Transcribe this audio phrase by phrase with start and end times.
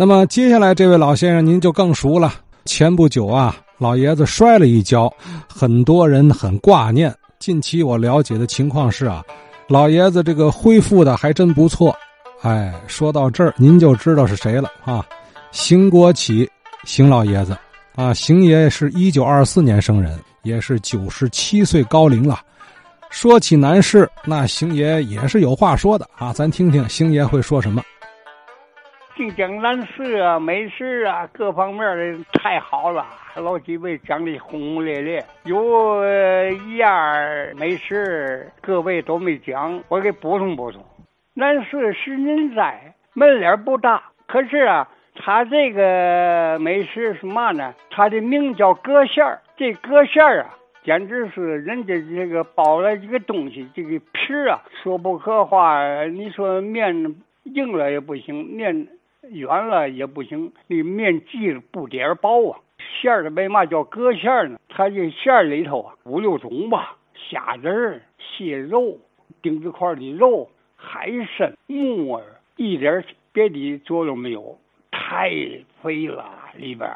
[0.00, 2.32] 那么接下来这位老先生您就更熟了。
[2.64, 5.12] 前不久啊，老爷子摔了一跤，
[5.46, 7.14] 很多人很挂念。
[7.38, 9.22] 近期我了解的情况是啊，
[9.68, 11.94] 老爷子这个恢复的还真不错。
[12.40, 15.04] 哎，说到这儿，您就知道是谁了啊？
[15.52, 16.48] 邢国启，
[16.84, 17.54] 邢老爷子
[17.94, 22.40] 啊，邢爷是一九二四年生人，也是九十七岁高龄了。
[23.10, 27.82] 说起难事，那邢爷也是有话说的啊，咱听听邢爷会说什么。
[29.30, 36.02] 讲南市啊，美食啊，各方面的太好了，老几位讲的轰轰烈烈，有
[36.66, 36.92] 一样
[37.56, 40.82] 美食各位都没讲，我给补充补充。
[41.34, 47.74] 南市是人在，门脸不大，可是啊，它这个美食是嘛呢？
[47.90, 50.56] 它的名叫葛馅儿，这葛馅儿啊。
[50.82, 56.04] 简直是人家这个包了这个东西，这个皮儿啊，说不可话。
[56.06, 58.88] 你说面硬了也不行，面
[59.30, 62.58] 圆了也不行，那面记不点薄啊。
[62.78, 64.58] 馅儿的为嘛叫隔馅儿呢？
[64.68, 68.98] 它这馅儿里头啊，五六种吧，虾仁儿、蟹肉、
[69.42, 72.24] 丁字块的肉、海参、木耳，
[72.56, 74.58] 一点别的作用没有，
[74.90, 75.30] 太
[75.82, 76.24] 肥了，
[76.56, 76.90] 里边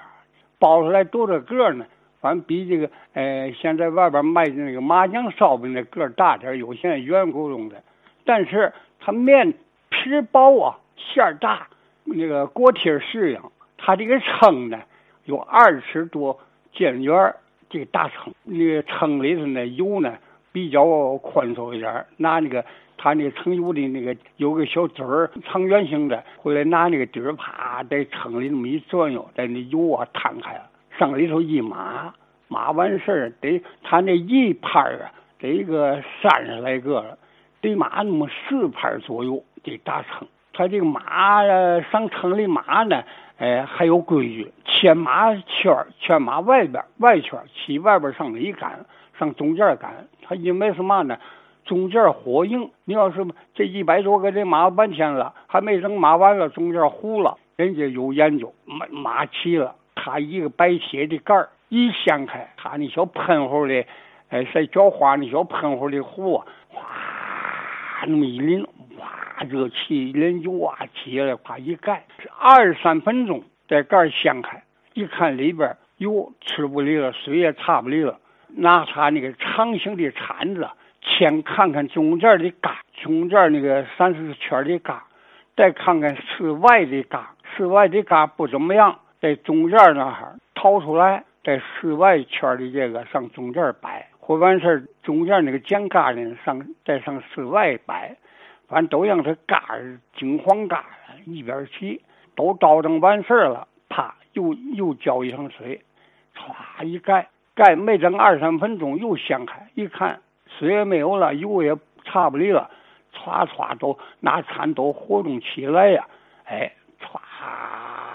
[0.58, 1.86] 包出来多少个呢？
[2.20, 7.82] 反正比这个，呃，现在外边卖的那个麻酱烧饼的个大点儿有现在圆咕隆的，
[8.24, 9.52] 但是它面
[9.90, 11.68] 皮薄啊，馅儿大，
[12.04, 13.50] 那个锅贴式样。
[13.76, 14.80] 它这个秤呢，
[15.24, 16.38] 有二十多
[16.72, 17.34] 尖圆
[17.68, 20.16] 这个大秤，那个秤里头呢油呢
[20.52, 22.64] 比较宽松一点拿那个
[22.96, 30.70] 它那个盛油的那个有个小嘴儿，长圆形的，回来拿那个底儿啪在秤里那么一转悠，在那油啊摊开了。
[30.98, 32.14] 上里头一码，
[32.48, 37.18] 码完事儿得它那一盘儿啊，得个三十来个，
[37.60, 40.26] 得码那么四盘左右这大秤。
[40.54, 41.00] 他这个马
[41.90, 43.02] 上城里马呢，
[43.38, 48.86] 哎，还有规矩，牵马圈牵马外边外圈，骑外边上里赶，
[49.18, 50.06] 上中间赶。
[50.22, 51.18] 他因为什么呢？
[51.64, 52.70] 中间火硬。
[52.84, 59.74] 你要是这一百多个这马半天了，还没整马完了，中间糊了，人家有研究，马马骑了。
[59.96, 63.84] 他一个白铁的盖儿一掀开，他那小喷壶的，
[64.28, 66.36] 哎，在浇花那小喷壶的壶，
[66.68, 66.82] 哗，
[68.06, 68.66] 那么一淋，
[69.36, 72.04] 哇，热气一淋油啊起来，啪一盖，
[72.38, 74.62] 二三分钟，在盖掀开，
[74.94, 78.18] 一看里边油吃不离了，水也差不离了，
[78.48, 80.68] 拿他那个长形的铲子，
[81.02, 85.04] 先看看中间的嘎，中间那个三四圈的嘎，
[85.56, 88.98] 再看看室外的嘎，室外的嘎不怎么样。
[89.20, 98.14] 在中间那哈掏出来，在室外圈的这个上中间摆，或完事中间那个尖嘎呢上再上室外摆，
[98.74, 99.62] 俺都让它嘎
[100.16, 100.84] 金黄嘎
[101.24, 102.02] 一边齐，
[102.34, 105.80] 都倒腾完事了，啪又又浇一层水，
[106.36, 110.20] 歘一盖盖没整二三分钟又掀开一看
[110.58, 112.68] 水也没有了，油也差不离了，
[113.14, 116.06] 歘歘都拿铲都活动起来呀，
[116.44, 117.20] 哎歘。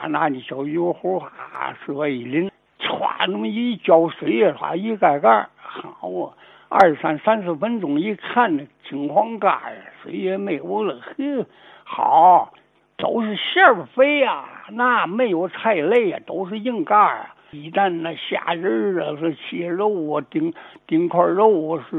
[0.08, 2.50] 拿那小油壶啊，往外一淋，
[2.80, 6.31] 歘，那么一浇水呀，歘一盖盖好啊，
[6.72, 11.46] 二三三四分钟一看呢，金黄嘎呀，水也没有了，呵，
[11.84, 12.53] 好，
[12.96, 17.35] 都是馅儿肥呀，那没有菜类呀，都是硬嘎啊。
[17.50, 20.53] 一旦那虾仁儿啊，是蟹肉啊，丁
[20.85, 21.97] 丁块肉啊，是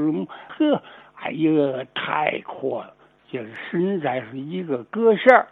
[0.49, 0.81] 呵，
[1.17, 2.95] 哎呀，太阔了，
[3.29, 5.49] 这实在是一个隔馅儿。